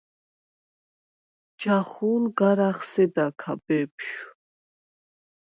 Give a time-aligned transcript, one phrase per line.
[1.59, 4.17] ჯახუ̄ლ გარ ახსედა ქა, ბეფშვ.